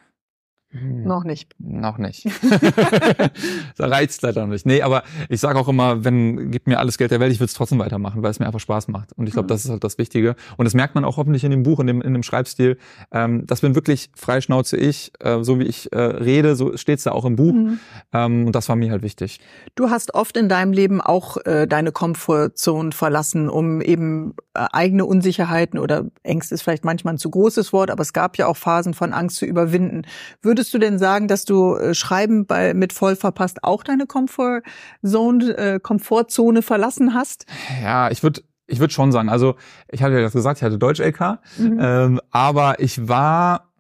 [0.72, 1.04] Hm.
[1.04, 1.54] Noch nicht.
[1.58, 2.26] Noch nicht.
[3.76, 4.66] da reizt leider noch nicht.
[4.66, 7.46] Nee, aber ich sage auch immer, wenn, gib mir alles Geld der Welt, ich würde
[7.46, 9.12] es trotzdem weitermachen, weil es mir einfach Spaß macht.
[9.14, 9.48] Und ich glaube, Mhm.
[9.48, 10.34] das ist halt das Wichtige.
[10.56, 12.78] Und das merkt man auch hoffentlich in dem Buch, in dem, in dem Schreibstil.
[13.12, 17.12] Ähm, das bin wirklich freischnauze ich, äh, so wie ich äh, rede, so steht's da
[17.12, 17.52] auch im Buch.
[17.52, 17.78] Mhm.
[18.12, 19.40] Ähm, und das war mir halt wichtig.
[19.74, 25.04] Du hast oft in deinem Leben auch äh, deine Komfortzone verlassen, um eben äh, eigene
[25.04, 28.56] Unsicherheiten oder Ängste ist vielleicht manchmal ein zu großes Wort, aber es gab ja auch
[28.56, 30.02] Phasen von Angst zu überwinden.
[30.40, 35.56] Würdest du denn sagen, dass du äh, Schreiben bei, mit voll verpasst auch deine Komfortzone,
[35.56, 37.46] äh, Komfortzone verlassen hast?
[37.82, 39.56] Ja, ich würde ich würd schon sagen, also
[39.88, 41.78] ich hatte ja gesagt, ich hatte Deutsch-LK, Mhm.
[41.80, 43.72] ähm, aber ich war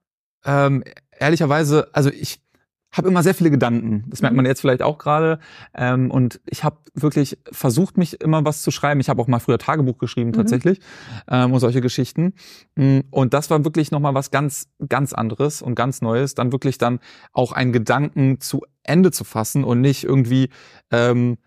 [0.44, 0.84] ähm,
[1.18, 2.41] ehrlicherweise, also ich
[2.92, 4.04] habe immer sehr viele Gedanken.
[4.08, 4.36] Das merkt Mhm.
[4.36, 5.38] man jetzt vielleicht auch gerade.
[5.74, 9.00] Ähm, und ich habe wirklich versucht, mich immer was zu schreiben.
[9.00, 10.34] Ich habe auch mal früher Tagebuch geschrieben Mhm.
[10.34, 10.80] tatsächlich
[11.28, 12.34] ähm, und solche Geschichten.
[12.76, 16.34] Mm, Und das war wirklich nochmal was ganz, ganz anderes und ganz Neues.
[16.34, 17.00] Dann wirklich dann
[17.32, 20.50] auch einen Gedanken zu Ende zu fassen und nicht irgendwie
[20.90, 21.38] ähm,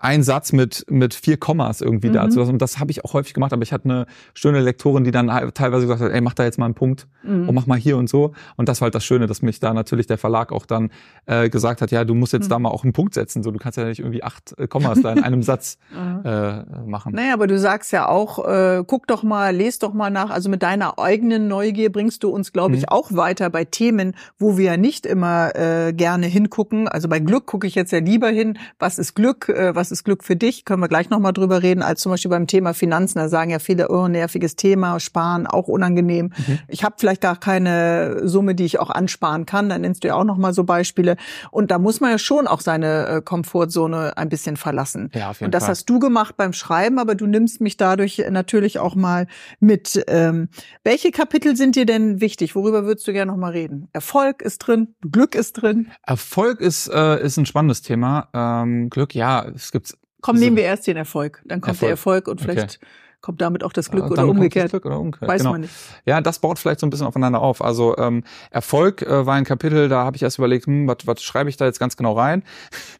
[0.00, 2.14] ein Satz mit mit vier Kommas irgendwie Mhm.
[2.14, 2.40] dazu.
[2.42, 3.52] Und das habe ich auch häufig gemacht.
[3.52, 6.44] Aber ich hatte eine schöne Lektorin, die dann halt teilweise gesagt hat, ey, mach da
[6.44, 7.48] jetzt mal einen Punkt Mhm.
[7.48, 8.32] und mach mal hier und so.
[8.56, 10.90] Und das war halt das Schöne, dass mich da natürlich der Verlag auch dann
[11.26, 12.50] äh, gesagt hat, ja, du musst jetzt Mhm.
[12.50, 13.42] da mal auch einen Punkt setzen.
[13.42, 15.78] So, du kannst ja nicht irgendwie acht äh, Kommas da in einem Satz
[16.24, 17.14] äh, machen.
[17.14, 20.30] Naja, aber du sagst ja auch, äh, guck doch mal, les doch mal nach.
[20.30, 22.88] Also mit deiner eigenen Neugier bringst du uns, glaube ich, Mhm.
[22.88, 26.88] auch weiter bei Themen, wo wir ja nicht immer äh, gerne hingucken.
[26.88, 28.58] Also bei Glück gucke ich jetzt ja lieber hin.
[28.78, 29.48] Was ist Glück?
[29.54, 30.64] Äh, was ist Glück für dich?
[30.64, 33.18] Können wir gleich nochmal drüber reden, als zum Beispiel beim Thema Finanzen.
[33.18, 36.32] Da sagen ja viele, oh, nerviges Thema, sparen, auch unangenehm.
[36.36, 36.58] Mhm.
[36.68, 39.68] Ich habe vielleicht gar keine Summe, die ich auch ansparen kann.
[39.68, 41.16] Dann nennst du ja auch nochmal so Beispiele.
[41.50, 45.10] Und da muss man ja schon auch seine äh, Komfortzone ein bisschen verlassen.
[45.14, 45.70] Ja, auf jeden Und das Fall.
[45.70, 49.26] hast du gemacht beim Schreiben, aber du nimmst mich dadurch natürlich auch mal
[49.60, 50.04] mit.
[50.08, 50.48] Ähm,
[50.82, 52.54] welche Kapitel sind dir denn wichtig?
[52.54, 53.88] Worüber würdest du gerne noch mal reden?
[53.92, 55.90] Erfolg ist drin, Glück ist drin.
[56.06, 58.28] Erfolg ist, äh, ist ein spannendes Thema.
[58.32, 61.42] Ähm, Glück, ja, es gibt Komm, nehmen wir erst den Erfolg.
[61.44, 62.52] Dann kommt der Erfolg und Okay.
[62.52, 62.80] vielleicht
[63.24, 64.70] kommt damit auch das Glück Äh, oder dann umgekehrt.
[64.70, 65.30] Glück oder umgekehrt.
[65.30, 65.52] Weiß genau.
[65.52, 65.72] man nicht.
[66.04, 67.64] Ja, das baut vielleicht so ein bisschen aufeinander auf.
[67.64, 71.22] Also ähm, Erfolg äh, war ein Kapitel, da habe ich erst überlegt, hm, was was
[71.22, 72.42] schreibe ich da jetzt ganz genau rein?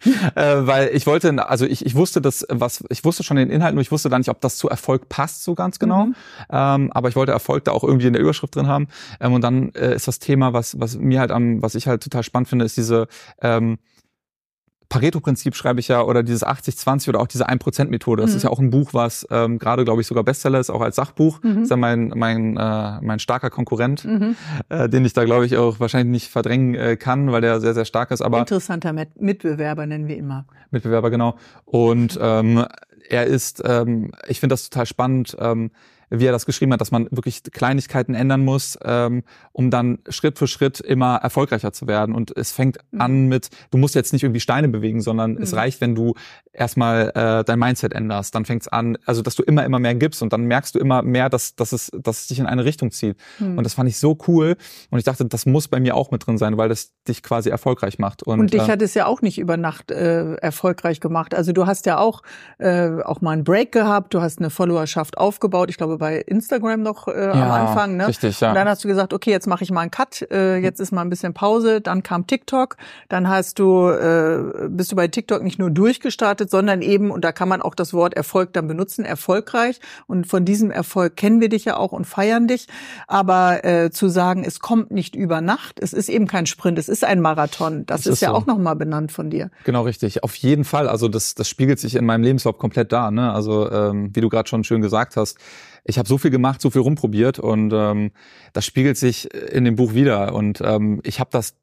[0.35, 3.75] äh, weil ich wollte, also ich, ich wusste das, was ich wusste schon den Inhalt,
[3.75, 6.07] nur ich wusste da nicht, ob das zu Erfolg passt so ganz genau.
[6.07, 6.14] Mhm.
[6.51, 8.88] Ähm, aber ich wollte Erfolg da auch irgendwie in der Überschrift drin haben.
[9.20, 12.03] Ähm, und dann äh, ist das Thema, was was mir halt am, was ich halt
[12.03, 13.09] total spannend finde, ist diese
[13.42, 13.79] ähm,
[14.88, 18.23] Pareto-Prinzip schreibe ich ja oder dieses 80-20 oder auch diese 1%-Methode.
[18.23, 18.37] Das Mhm.
[18.37, 20.97] ist ja auch ein Buch, was ähm, gerade, glaube ich, sogar Bestseller ist, auch als
[20.97, 21.42] Sachbuch.
[21.42, 21.62] Mhm.
[21.62, 24.37] ist ja mein, mein, äh, mein starker Konkurrent, Mhm.
[24.68, 27.75] äh, den ich da, glaube ich, auch wahrscheinlich nicht verdrängen äh, kann, weil der sehr,
[27.75, 30.44] sehr stark ist, aber Interessanter Mit Mitbewerber nennen wir immer.
[30.70, 31.37] Mitbewerber, genau.
[31.64, 32.64] Und ähm,
[33.09, 35.70] er ist, ähm, ich finde das total spannend, ähm,
[36.20, 39.22] wie er das geschrieben hat, dass man wirklich Kleinigkeiten ändern muss, ähm,
[39.53, 42.14] um dann Schritt für Schritt immer erfolgreicher zu werden.
[42.14, 43.00] Und es fängt Mhm.
[43.00, 45.59] an mit, du musst jetzt nicht irgendwie Steine bewegen, sondern es Mhm.
[45.59, 46.14] reicht, wenn du
[46.53, 48.35] erstmal äh, dein Mindset änderst.
[48.35, 51.03] Dann fängt's an, also dass du immer, immer mehr gibst und dann merkst du immer
[51.03, 53.16] mehr, dass, dass, es, dass es dich in eine Richtung zieht.
[53.38, 53.59] Mhm.
[53.59, 54.57] Und das fand ich so cool.
[54.90, 57.50] Und ich dachte, das muss bei mir auch mit drin sein, weil das dich quasi
[57.50, 58.22] erfolgreich macht.
[58.22, 61.35] Und, Und dich äh, hat es ja auch nicht über Nacht äh, erfolgreich gemacht.
[61.35, 62.22] Also du hast ja auch
[62.59, 66.82] äh, auch mal einen Break gehabt, du hast eine Followerschaft aufgebaut, ich glaube bei Instagram
[66.82, 67.96] noch äh, am Ja, Anfang.
[67.96, 68.06] Ne?
[68.08, 68.50] richtig, ja.
[68.50, 70.92] Und dann hast du gesagt, okay, jetzt mache ich mal einen Cut, äh, jetzt ist
[70.92, 71.80] mal ein bisschen Pause.
[71.80, 72.76] Dann kam TikTok,
[73.08, 77.32] dann hast du äh, bist du bei TikTok nicht nur durchgestartet, sondern eben und da
[77.32, 79.80] kann man auch das Wort Erfolg dann benutzen, erfolgreich.
[80.06, 82.66] Und von diesem Erfolg kennen wir dich ja auch und feiern dich.
[83.06, 86.90] Aber äh, zu sagen, es kommt nicht über Nacht, es ist eben kein Sprint, es
[86.90, 87.86] ist ein Marathon.
[87.86, 88.34] Das, Das ist, ist ja so.
[88.34, 89.50] auch noch mal benannt von dir.
[89.64, 90.22] Genau, richtig.
[90.22, 90.86] Auf jeden Fall.
[90.86, 93.10] Also das, das spiegelt sich in meinem Lebenslauf komplett da.
[93.10, 93.32] Ne?
[93.32, 95.38] Also ähm, wie du gerade schon schön gesagt hast,
[95.85, 98.11] ich habe so viel gemacht, so viel rumprobiert und ähm,
[98.53, 100.35] das spiegelt sich in dem Buch wieder.
[100.35, 101.57] Und ähm, ich habe das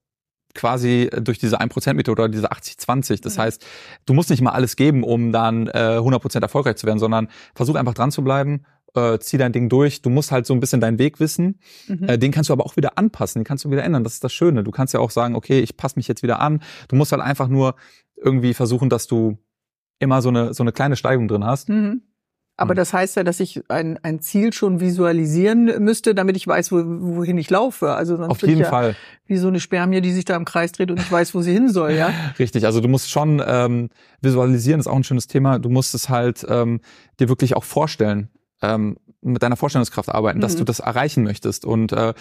[0.54, 3.22] quasi durch diese 1%-Methode oder diese 80-20.
[3.24, 3.42] Das Mhm.
[3.42, 3.66] heißt,
[4.06, 7.76] du musst nicht mal alles geben, um dann äh, 100% erfolgreich zu werden, sondern versuch
[7.76, 10.02] einfach dran zu bleiben, äh, zieh dein Ding durch.
[10.02, 11.60] Du musst halt so ein bisschen deinen Weg wissen.
[11.88, 12.04] Mhm.
[12.10, 14.04] Äh, den kannst du aber auch wieder anpassen, den kannst du wieder ändern.
[14.04, 14.64] Das ist das Schöne.
[14.64, 16.62] Du kannst ja auch sagen, okay, ich passe mich jetzt wieder an.
[16.90, 17.76] Du musst halt einfach nur
[18.18, 19.38] irgendwie versuchen, dass du
[20.00, 21.70] immer so eine, so eine kleine Steigung drin hast.
[21.70, 22.02] Mhm.
[22.62, 22.78] Aber Mhm.
[22.78, 26.78] das heißt ja, dass ich ein, ein Ziel schon visualisieren müsste, damit ich weiß, wo,
[27.18, 27.94] wohin ich laufe.
[27.94, 28.96] Also sonst Auf jeden ja Fall.
[29.26, 31.54] wie so eine Spermie, die sich da im Kreis dreht und ich weiß, wo sie
[31.54, 32.14] hin soll, ja.
[32.40, 32.66] Richtig.
[32.66, 33.90] Also du musst schon ähm,
[34.22, 35.58] visualisieren, ist auch ein schönes Thema.
[35.60, 36.82] Du musst es halt ähm,
[37.20, 38.30] dir wirklich auch vorstellen.
[38.62, 40.60] Ähm, mit deiner Vorstellungskraft arbeiten, dass Mhm.
[40.60, 41.66] du das erreichen möchtest.
[41.66, 42.14] Und äh,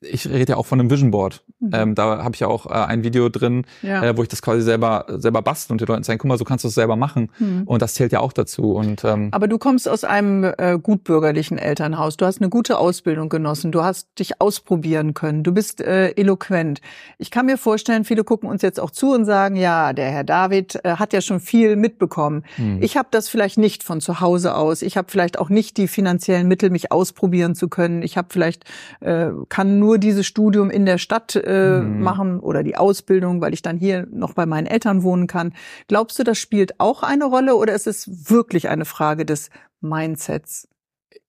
[0.00, 1.44] ich rede ja auch von einem Vision Board.
[1.60, 1.70] Mhm.
[1.72, 4.02] Ähm, da habe ich ja auch äh, ein Video drin, Ja.
[4.02, 6.44] äh, wo ich das quasi selber selber bastel und den Leuten zeigen, guck mal, so
[6.44, 7.30] kannst du es selber machen.
[7.38, 7.62] Mhm.
[7.64, 8.72] Und das zählt ja auch dazu.
[8.72, 12.16] Und ähm, Aber du kommst aus einem äh, gutbürgerlichen Elternhaus.
[12.16, 13.72] Du hast eine gute Ausbildung genossen.
[13.72, 15.42] Du hast dich ausprobieren können.
[15.42, 16.80] Du bist äh, eloquent.
[17.18, 20.24] Ich kann mir vorstellen, viele gucken uns jetzt auch zu und sagen, ja, der Herr
[20.24, 22.44] David äh, hat ja schon viel mitbekommen.
[22.56, 22.82] hm.
[22.82, 24.82] Ich habe das vielleicht nicht von zu Hause aus.
[24.82, 28.02] Ich habe vielleicht auch nicht die finanziellen Mittel, mich ausprobieren zu können.
[28.02, 28.64] Ich habe vielleicht
[29.00, 32.00] äh, kann nur dieses Studium in der Stadt äh, Mhm.
[32.02, 35.52] machen oder die Ausbildung, weil ich dann hier noch bei meinen Eltern wohnen kann.
[35.88, 40.68] Glaubst du, das spielt auch eine Rolle oder ist es wirklich eine Frage des Mindsets?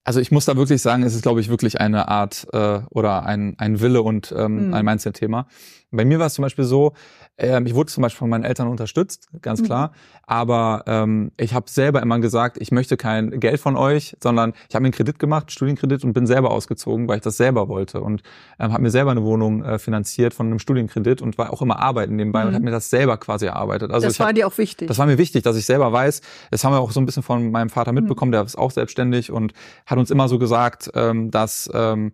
[0.03, 3.25] Also ich muss da wirklich sagen, es ist, glaube ich, wirklich eine Art äh, oder
[3.25, 4.73] ein, ein Wille und ähm, Mhm.
[4.73, 5.47] ein Mindset-Thema.
[5.91, 6.91] Bei mir war es zum Beispiel so,
[7.37, 9.65] ähm, ich wurde zum Beispiel von meinen Eltern unterstützt, ganz Mhm.
[9.65, 9.91] klar.
[10.23, 14.75] Aber ähm, ich habe selber immer gesagt, ich möchte kein Geld von euch, sondern ich
[14.75, 18.01] habe mir einen Kredit gemacht, Studienkredit und bin selber ausgezogen, weil ich das selber wollte
[18.01, 18.21] und
[18.59, 21.79] ähm, habe mir selber eine Wohnung äh, finanziert von einem Studienkredit und war auch immer
[21.79, 22.47] arbeiten nebenbei Mhm.
[22.49, 23.91] und habe mir das selber quasi erarbeitet.
[23.91, 24.89] Also das ich hab, war dir auch wichtig.
[24.89, 26.21] das war mir wichtig, dass ich selber weiß.
[26.51, 27.99] Das haben wir auch so ein bisschen von meinem Vater Mhm.
[27.99, 29.53] mitbekommen, der ist auch selbstständig und
[29.85, 32.11] hat uns immer so gesagt, ähm, dass ähm,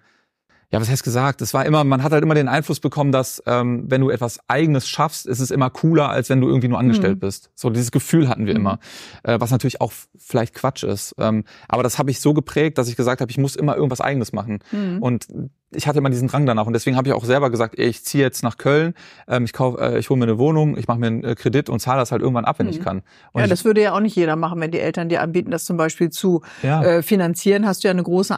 [0.71, 1.41] ja, was heißt gesagt?
[1.41, 4.39] Es war immer, man hat halt immer den Einfluss bekommen, dass ähm, wenn du etwas
[4.47, 7.19] Eigenes schaffst, ist es immer cooler, als wenn du irgendwie nur angestellt Mhm.
[7.19, 7.51] bist.
[7.55, 8.59] So dieses Gefühl hatten wir Mhm.
[8.61, 8.79] immer,
[9.23, 11.13] äh, was natürlich auch vielleicht Quatsch ist.
[11.19, 14.01] Ähm, aber das habe ich so geprägt, dass ich gesagt habe, ich muss immer irgendwas
[14.01, 14.59] Eigenes machen.
[14.71, 14.97] Mhm.
[15.01, 15.27] Und
[15.75, 18.03] ich hatte immer diesen Drang danach und deswegen habe ich auch selber gesagt, ey, ich
[18.05, 18.93] ziehe jetzt nach Köln,
[19.27, 21.67] ähm, ich kauf, äh, ich hole mir eine Wohnung, ich mache mir einen äh, Kredit
[21.67, 22.83] und zahle das halt irgendwann ab, wenn ich Mhm.
[22.83, 22.97] kann.
[23.31, 25.49] Und ja, ich, das würde ja auch nicht jeder machen, wenn die Eltern dir anbieten,
[25.49, 26.83] das zum Beispiel zu ja.
[26.83, 27.65] äh, finanzieren.
[27.65, 28.37] Hast du ja eine große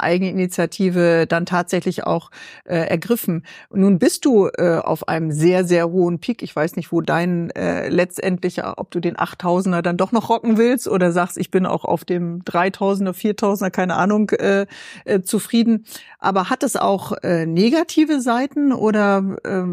[0.50, 2.25] Eigeninitiative dann tatsächlich auch
[2.66, 3.46] äh, ergriffen.
[3.72, 6.44] Nun bist du äh, auf einem sehr, sehr hohen Peak.
[6.44, 10.58] Ich weiß nicht, wo dein äh, letztendlicher, ob du den 8000er dann doch noch rocken
[10.58, 14.66] willst oder sagst, ich bin auch auf dem 3000er, 4000er, keine Ahnung, äh,
[15.06, 15.86] äh, zufrieden.
[16.20, 19.64] Aber hat es auch äh, negative Seiten oder äh,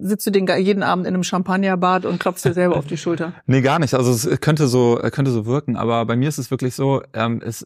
[0.00, 3.32] sitzt du den jeden Abend in einem Champagnerbad und klopfst dir selber auf die Schulter?
[3.46, 3.94] Nee, gar nicht.
[3.94, 7.40] Also es könnte so, könnte so wirken, aber bei mir ist es wirklich so, ähm,
[7.44, 7.64] es,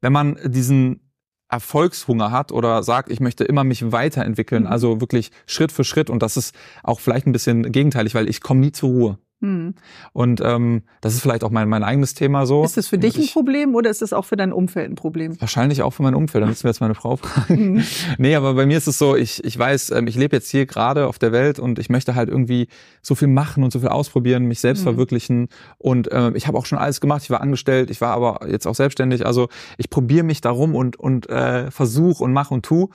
[0.00, 1.00] wenn man diesen
[1.54, 4.68] Erfolgshunger hat oder sagt, ich möchte immer mich weiterentwickeln, Mhm.
[4.68, 8.40] also wirklich Schritt für Schritt und das ist auch vielleicht ein bisschen gegenteilig, weil ich
[8.40, 9.18] komme nie zur Ruhe.
[9.44, 9.74] Hm.
[10.14, 12.64] Und ähm, das ist vielleicht auch mein, mein eigenes Thema so.
[12.64, 15.38] Ist das für dich ein Problem oder ist es auch für dein Umfeld ein Problem?
[15.38, 17.74] Wahrscheinlich auch für mein Umfeld, da müssen wir jetzt meine Frau fragen.
[17.74, 17.84] Mhm.
[18.18, 20.64] nee, aber bei mir ist es so, ich, ich weiß, ähm, ich lebe jetzt hier
[20.64, 22.68] gerade auf der Welt und ich möchte halt irgendwie
[23.02, 24.84] so viel machen und so viel ausprobieren, mich selbst Mhm.
[24.84, 25.48] verwirklichen.
[25.76, 27.22] Und ähm, ich habe auch schon alles gemacht.
[27.22, 29.26] Ich war angestellt, ich war aber jetzt auch selbstständig.
[29.26, 32.88] Also ich probiere mich darum und, und äh, versuch und mach und tu.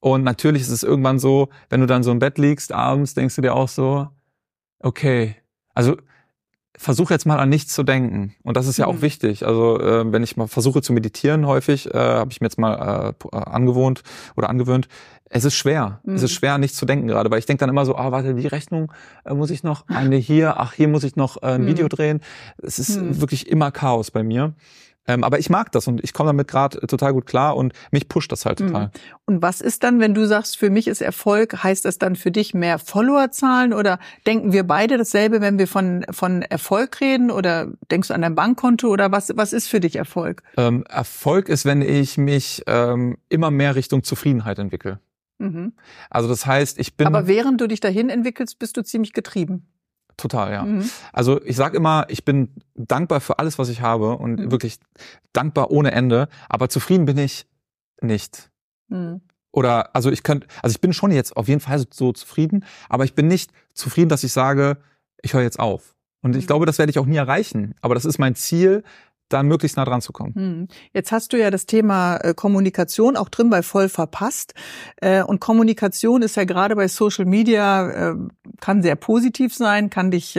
[0.00, 3.36] Und natürlich ist es irgendwann so, wenn du dann so im Bett liegst abends, denkst
[3.36, 4.08] du dir auch so,
[4.80, 5.36] okay,
[5.74, 5.96] also
[6.76, 8.34] versuch jetzt mal an nichts zu denken.
[8.42, 8.92] Und das ist ja Mhm.
[8.98, 9.46] auch wichtig.
[9.46, 13.14] Also äh, wenn ich mal versuche zu meditieren häufig, äh, habe ich mir jetzt mal
[13.32, 14.02] äh, äh, angewohnt
[14.36, 14.88] oder angewöhnt,
[15.30, 16.00] es ist schwer.
[16.04, 16.14] Mhm.
[16.14, 18.34] Es ist schwer, nicht zu denken gerade, weil ich denke dann immer so, ah, warte,
[18.34, 18.92] die Rechnung
[19.24, 21.66] äh, muss ich noch, eine hier, ach, hier muss ich noch äh, ein Mhm.
[21.68, 22.20] Video drehen.
[22.58, 23.20] Es ist Mhm.
[23.20, 24.54] wirklich immer Chaos bei mir.
[25.06, 28.08] Ähm, aber ich mag das und ich komme damit gerade total gut klar und mich
[28.08, 28.86] pusht das halt total.
[28.86, 28.90] Mhm.
[29.26, 32.30] Und was ist dann, wenn du sagst, für mich ist Erfolg, heißt das dann für
[32.30, 37.68] dich mehr Followerzahlen oder denken wir beide dasselbe, wenn wir von, von Erfolg reden oder
[37.90, 40.42] denkst du an dein Bankkonto oder was, was ist für dich Erfolg?
[40.56, 45.00] Ähm, Erfolg ist, wenn ich mich ähm, immer mehr Richtung Zufriedenheit entwickle.
[45.38, 45.72] Mhm.
[46.10, 49.66] Also das heißt, ich bin Aber während du dich dahin entwickelst, bist du ziemlich getrieben.
[50.16, 50.62] Total, ja.
[50.64, 50.88] Mhm.
[51.12, 54.50] Also ich sag immer, ich bin dankbar für alles, was ich habe und Mhm.
[54.50, 54.78] wirklich
[55.32, 57.46] dankbar ohne Ende, aber zufrieden bin ich
[58.00, 58.50] nicht.
[58.88, 59.20] Mhm.
[59.52, 62.64] Oder also ich könnte, also ich bin schon jetzt auf jeden Fall so, so zufrieden,
[62.88, 64.78] aber ich bin nicht zufrieden, dass ich sage,
[65.22, 65.94] ich höre jetzt auf.
[66.22, 66.46] Und ich Mhm.
[66.48, 67.74] glaube, das werde ich auch nie erreichen.
[67.82, 68.82] Aber das ist mein Ziel,
[69.28, 70.34] da möglichst nah dran zu kommen.
[70.34, 70.68] Hm.
[70.92, 74.54] Jetzt hast du ja das Thema äh, Kommunikation auch drin bei voll verpasst.
[74.96, 78.14] Äh, und Kommunikation ist ja gerade bei Social Media, äh,
[78.60, 80.38] kann sehr positiv sein, kann dich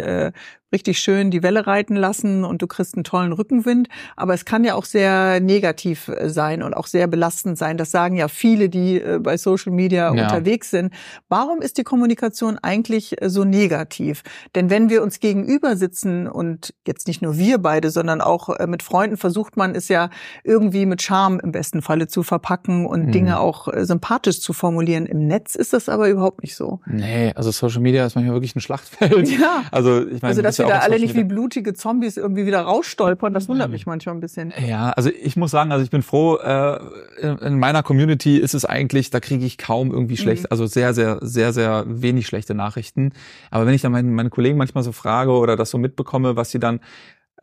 [0.74, 3.88] richtig schön die Welle reiten lassen und du kriegst einen tollen Rückenwind.
[4.16, 7.78] Aber es kann ja auch sehr negativ äh, sein und auch sehr belastend sein.
[7.78, 10.24] Das sagen ja viele, die äh, bei Social Media Ja.
[10.24, 10.94] unterwegs sind.
[11.30, 14.24] Warum ist die Kommunikation eigentlich äh, so negativ?
[14.56, 18.84] Denn wenn wir uns gegenüber sitzen und jetzt nicht nur wir beide, sondern auch mit
[18.84, 20.10] Freunden versucht man es ja
[20.44, 23.12] irgendwie mit Charme im besten Falle zu verpacken und Mhm.
[23.12, 25.06] Dinge auch sympathisch zu formulieren.
[25.06, 26.80] Im Netz ist das aber überhaupt nicht so.
[26.86, 29.30] Nee, also Social Media ist manchmal wirklich ein Schlachtfeld.
[29.30, 29.64] Ja.
[29.72, 33.34] Also ich meine, Also, dass ja da alle nicht wie blutige Zombies irgendwie wieder rausstolpern,
[33.34, 34.54] das wundert mich manchmal ein bisschen.
[34.68, 36.80] Ja, also ich muss sagen, also ich bin froh, äh,
[37.22, 40.48] in- in meiner Community ist es eigentlich, da kriege ich kaum irgendwie schlecht, Mhm.
[40.52, 43.12] also sehr, sehr, sehr, sehr wenig schlechte Nachrichten.
[43.52, 46.52] Aber wenn ich dann meine, meine Kollegen manchmal so frage oder das so mitbekomme, was
[46.52, 46.80] sie dann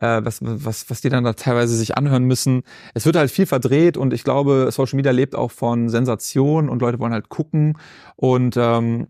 [0.01, 2.63] äh, was, was, was die dann da teilweise sich anhören müssen.
[2.95, 6.81] Es wird halt viel verdreht und ich glaube, Social Media lebt auch von Sensation und
[6.81, 7.77] Leute wollen halt gucken.
[8.15, 9.07] Und ähm,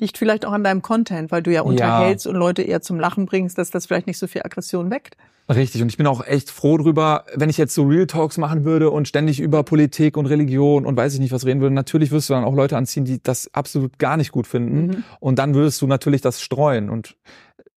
[0.00, 1.62] Liegt vielleicht auch an deinem Content, weil du ja Ja.
[1.62, 5.16] unterhältst und Leute eher zum Lachen bringst, dass das vielleicht nicht so viel Aggression weckt.
[5.48, 8.64] Richtig, und ich bin auch echt froh drüber, wenn ich jetzt so Real Talks machen
[8.64, 11.74] würde und ständig über Politik und Religion und weiß ich nicht was reden würde.
[11.74, 14.86] Natürlich wirst du dann auch Leute anziehen, die das absolut gar nicht gut finden.
[14.86, 15.04] Mhm.
[15.20, 16.88] Und dann würdest du natürlich das streuen.
[16.88, 17.16] Und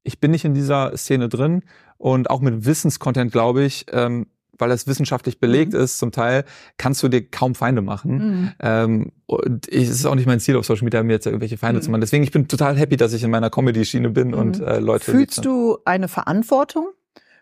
[0.04, 1.62] ich bin nicht in dieser Szene drin.
[1.98, 4.28] Und auch mit Wissenscontent, glaube ich, ähm,
[4.60, 5.80] weil es wissenschaftlich belegt Mhm.
[5.80, 6.44] ist, zum Teil,
[6.78, 8.18] kannst du dir kaum Feinde machen.
[8.18, 8.52] Mhm.
[8.62, 11.58] Ähm, und ich, es ist auch nicht mein Ziel, auf Social Media mir jetzt irgendwelche
[11.58, 11.84] Feinde Mhm.
[11.84, 12.02] zu machen.
[12.02, 15.12] Deswegen, ich bin total happy, dass ich in meiner Comedy-Schiene bin und äh, Leute.
[15.12, 16.88] Fühlst du eine Verantwortung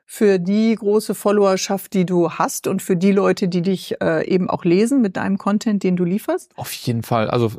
[0.07, 4.49] für die große Followerschaft, die du hast und für die Leute, die dich äh, eben
[4.49, 6.51] auch lesen mit deinem Content, den du lieferst?
[6.57, 7.27] Auf jeden Fall.
[7.29, 7.51] Also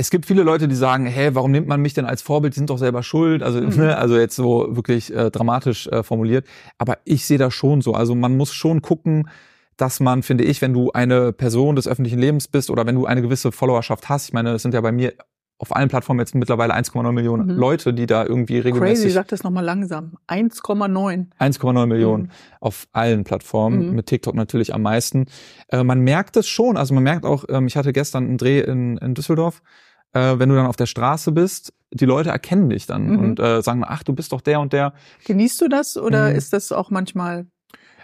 [0.00, 2.54] es gibt viele Leute, die sagen, hey, warum nimmt man mich denn als Vorbild?
[2.54, 3.42] Die sind doch selber schuld.
[3.42, 3.76] Also, Mhm.
[3.76, 6.46] ne, also jetzt so wirklich äh, dramatisch äh, formuliert.
[6.78, 7.92] Aber ich sehe das schon so.
[7.92, 9.28] Also man muss schon gucken,
[9.76, 13.04] dass man, finde ich, wenn du eine Person des öffentlichen Lebens bist oder wenn du
[13.06, 15.12] eine gewisse Followerschaft hast, ich meine, es sind ja bei mir
[15.62, 17.58] auf allen Plattformen jetzt mittlerweile 1,9 Millionen Mhm.
[17.58, 20.12] Leute, die da irgendwie Crazy, regelmäßig sag das nochmal langsam.
[20.26, 21.26] 1,9.
[21.38, 22.28] 1,9 Millionen Mhm.
[22.60, 23.94] auf allen Plattformen, Mhm.
[23.96, 25.26] mit TikTok natürlich am meisten.
[25.68, 28.60] Äh, man merkt es schon, also man merkt auch, ähm, ich hatte gestern einen Dreh
[28.60, 29.62] in, in Düsseldorf,
[30.12, 33.18] äh, wenn du dann auf der Straße bist, die Leute erkennen dich dann Mhm.
[33.18, 34.92] und äh, sagen, ach, du bist doch der und der.
[35.26, 36.36] Genießt du das oder Mhm.
[36.36, 37.46] ist das auch manchmal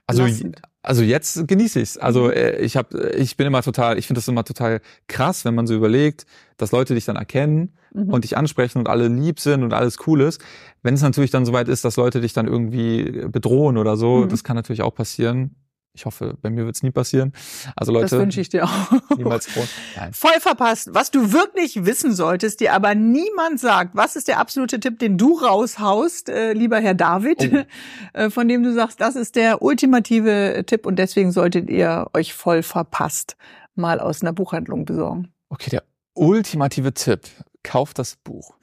[0.08, 0.24] Also,
[0.82, 1.96] also jetzt genieße ich's.
[1.98, 2.30] Also Mhm.
[2.30, 5.66] äh, ich habe, ich bin immer total, ich finde das immer total krass, wenn man
[5.66, 6.26] so überlegt,
[6.58, 8.10] dass Leute dich dann erkennen Mhm.
[8.12, 10.40] und dich ansprechen und alle lieb sind und alles cool ist.
[10.82, 14.28] Wenn es natürlich dann soweit ist, dass Leute dich dann irgendwie bedrohen oder so, Mhm.
[14.28, 15.56] das kann natürlich auch passieren.
[15.96, 17.32] Ich hoffe, bei mir wird's nie passieren.
[17.74, 18.92] Also das Leute, wünsche ich dir auch.
[19.16, 19.68] niemals drohen.
[19.96, 20.12] Nein.
[20.12, 20.90] Voll verpasst.
[20.92, 23.96] Was du wirklich wissen solltest, dir aber niemand sagt.
[23.96, 27.64] Was ist der absolute Tipp, den du raushaust, äh, lieber Herr David, Oh.
[28.18, 32.34] äh, von dem du sagst, das ist der ultimative Tipp und deswegen solltet ihr euch
[32.34, 33.36] voll verpasst
[33.74, 35.32] mal aus einer Buchhandlung besorgen.
[35.48, 35.82] Okay, der
[36.14, 37.20] ultimative Tipp.
[37.66, 38.54] Kauft das Buch.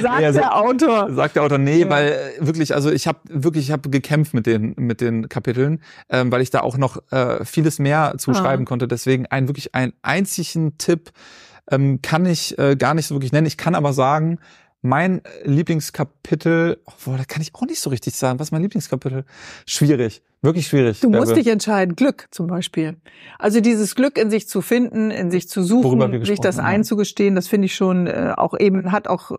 [0.00, 1.12] Sagt Ja, der Autor.
[1.14, 1.90] Sagt der Autor, nee, Ja.
[1.90, 2.08] weil
[2.40, 6.30] äh, wirklich, also ich habe wirklich, ich habe gekämpft mit den mit den Kapiteln, ähm,
[6.30, 8.18] weil ich da auch noch äh, vieles mehr Ah.
[8.18, 8.86] zuschreiben konnte.
[8.88, 11.10] Deswegen ein wirklich einen einzigen Tipp
[11.70, 13.46] ähm, kann ich äh, gar nicht so wirklich nennen.
[13.46, 14.38] Ich kann aber sagen,
[14.86, 18.38] mein Lieblingskapitel, obwohl, da kann ich auch nicht so richtig sagen.
[18.38, 19.24] Was ist mein Lieblingskapitel?
[19.66, 21.00] Schwierig, wirklich schwierig.
[21.00, 21.42] Du musst Bärbel.
[21.42, 21.96] dich entscheiden.
[21.96, 22.96] Glück zum Beispiel.
[23.38, 26.66] Also dieses Glück in sich zu finden, in sich zu suchen, sich das haben.
[26.66, 29.32] einzugestehen, das finde ich schon äh, auch eben, hat auch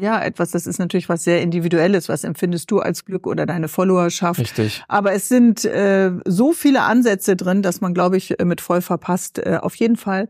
[0.00, 2.08] ja etwas, das ist natürlich was sehr Individuelles.
[2.08, 4.40] Was empfindest du als Glück oder deine Followerschaft?
[4.40, 4.82] Richtig.
[4.88, 8.80] Aber es sind äh, so viele Ansätze drin, dass man, glaube ich, äh, mit voll
[8.82, 10.26] verpasst äh, auf jeden Fall äh,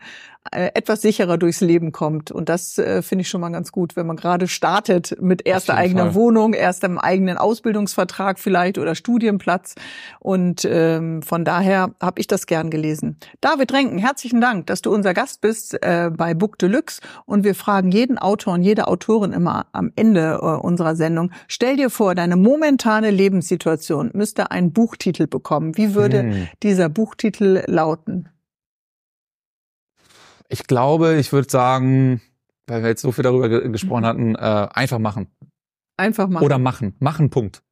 [0.51, 2.31] etwas sicherer durchs Leben kommt.
[2.33, 5.77] Und das äh, finde ich schon mal ganz gut, wenn man gerade startet mit erster
[5.77, 6.15] eigener Fall.
[6.15, 9.77] Wohnung, erstem eigenen Ausbildungsvertrag vielleicht oder Studienplatz.
[10.19, 13.19] Und ähm, von daher habe ich das gern gelesen.
[13.41, 17.01] David Renken, herzlichen Dank, dass du unser Gast bist äh, bei Book Deluxe.
[17.25, 21.31] Und wir fragen jeden Autor und jede Autorin immer immer am Ende äh, unserer Sendung.
[21.49, 25.77] Stell dir vor, deine momentane Lebenssituation müsste einen Buchtitel bekommen.
[25.77, 26.49] Wie würde Hm.
[26.63, 28.31] dieser Buchtitel lauten?
[30.49, 32.21] Ich glaube, ich würde sagen,
[32.67, 35.29] weil wir jetzt so viel darüber ge gesprochen hatten, äh, einfach machen.
[35.97, 36.45] Einfach machen.
[36.45, 36.95] Oder machen.
[36.99, 37.63] Machen, Punkt.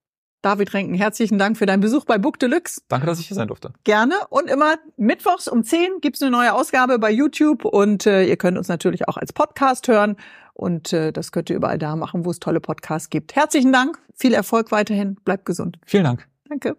[0.43, 2.83] David Renken, herzlichen Dank für deinen Besuch bei Book Deluxe.
[2.89, 3.73] Danke, dass ich hier sein durfte.
[3.85, 4.15] Gerne.
[4.29, 7.65] Und immer mittwochs um 10 gibt's eine neue Ausgabe bei YouTube.
[7.65, 10.17] Und äh, ihr könnt uns natürlich auch als Podcast hören.
[10.53, 13.37] Und äh, das könnt ihr überall da machen, wo es tolle Podcasts gibt.
[13.37, 13.99] Herzlichen Dank.
[14.17, 15.15] Viel Erfolg weiterhin.
[15.25, 15.79] Bleibt gesund.
[15.87, 16.29] Vielen Dank.
[16.49, 16.77] Danke.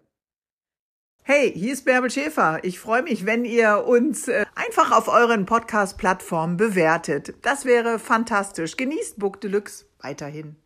[1.26, 2.58] Hey, hier ist Bärbel Schäfer.
[2.64, 7.32] Ich freue mich, wenn ihr uns äh, einfach auf euren Podcast-Plattformen bewertet.
[7.40, 8.76] Das wäre fantastisch.
[8.76, 10.56] Genießt Book Deluxe weiterhin.